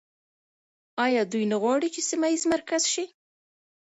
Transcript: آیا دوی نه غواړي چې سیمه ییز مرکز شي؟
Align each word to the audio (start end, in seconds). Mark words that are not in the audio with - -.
آیا 1.05 1.21
دوی 1.31 1.43
نه 1.51 1.57
غواړي 1.63 1.87
چې 1.95 2.01
سیمه 2.09 2.27
ییز 2.33 2.43
مرکز 2.53 2.83
شي؟ 2.93 3.05